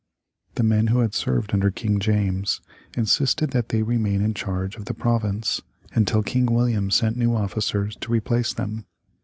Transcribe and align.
The 0.55 0.63
men 0.63 0.87
who 0.87 1.01
had 1.01 1.13
served 1.13 1.53
under 1.53 1.69
King 1.69 1.99
James 1.99 2.59
insisted 2.97 3.51
that 3.51 3.69
they 3.69 3.83
remain 3.83 4.21
in 4.23 4.33
charge 4.33 4.75
of 4.75 4.85
the 4.85 4.95
province 4.95 5.61
until 5.93 6.23
King 6.23 6.47
William 6.47 6.89
sent 6.89 7.17
new 7.17 7.35
officers 7.35 7.95
to 7.97 8.11
replace 8.11 8.51
them. 8.51 8.87